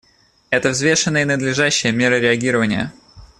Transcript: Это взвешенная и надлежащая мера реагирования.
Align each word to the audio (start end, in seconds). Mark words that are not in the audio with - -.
Это 0.49 0.69
взвешенная 0.71 1.21
и 1.21 1.25
надлежащая 1.25 1.91
мера 1.91 2.17
реагирования. 2.19 2.91